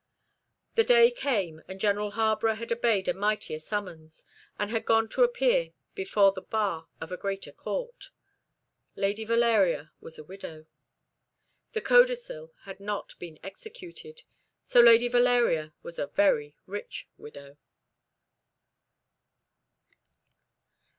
[0.73, 4.25] The day came, and General Harborough had obeyed a mightier summons,
[4.57, 8.09] and had gone to appear before the bar of a greater court.
[8.95, 10.65] Lady Valeria was a widow.
[11.73, 14.23] The codicil had not been executed:
[14.65, 17.57] so Lady Valeria was a very rich widow.